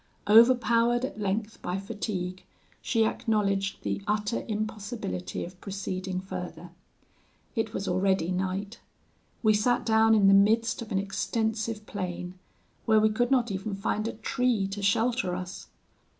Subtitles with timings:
[0.27, 2.43] Overpowered at length by fatigue,
[2.81, 6.71] she acknowledged the utter impossibility of proceeding farther.
[7.55, 8.79] It was already night:
[9.43, 12.33] we sat down in the midst of an extensive plain,
[12.87, 15.67] where we could not even find a tree to shelter us.